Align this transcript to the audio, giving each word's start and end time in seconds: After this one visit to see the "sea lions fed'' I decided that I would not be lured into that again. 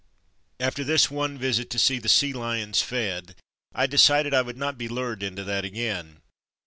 After 0.59 0.83
this 0.83 1.11
one 1.11 1.37
visit 1.37 1.69
to 1.69 1.77
see 1.77 1.99
the 1.99 2.09
"sea 2.09 2.33
lions 2.33 2.81
fed'' 2.81 3.35
I 3.75 3.85
decided 3.85 4.33
that 4.33 4.37
I 4.39 4.41
would 4.41 4.57
not 4.57 4.75
be 4.75 4.87
lured 4.87 5.21
into 5.21 5.43
that 5.43 5.63
again. 5.63 6.21